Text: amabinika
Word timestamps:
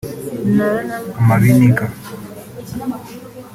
amabinika 1.19 1.85